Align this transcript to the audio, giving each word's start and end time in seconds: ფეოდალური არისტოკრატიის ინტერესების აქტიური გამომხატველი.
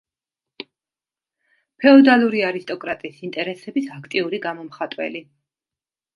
ფეოდალური 1.83 2.41
არისტოკრატიის 2.47 3.21
ინტერესების 3.29 3.93
აქტიური 4.01 4.43
გამომხატველი. 4.49 5.25